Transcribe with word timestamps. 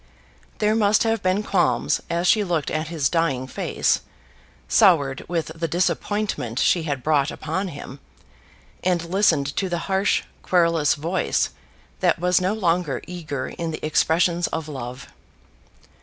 There 0.57 0.73
must 0.75 1.03
have 1.03 1.21
been 1.21 1.43
qualms 1.43 2.01
as 2.09 2.25
she 2.25 2.43
looked 2.43 2.71
at 2.71 2.87
his 2.87 3.07
dying 3.07 3.45
face, 3.45 4.01
soured 4.67 5.23
with 5.29 5.51
the 5.53 5.67
disappointment 5.67 6.57
she 6.57 6.81
had 6.89 7.03
brought 7.03 7.29
upon 7.29 7.67
him, 7.67 7.99
and 8.83 9.03
listened 9.13 9.55
to 9.55 9.69
the 9.69 9.77
harsh 9.85 10.23
querulous 10.41 10.95
voice 10.95 11.51
that 11.99 12.17
was 12.17 12.41
no 12.41 12.53
longer 12.53 13.03
eager 13.05 13.49
in 13.49 13.69
the 13.69 13.85
expressions 13.85 14.47
of 14.47 14.67
love. 14.67 15.07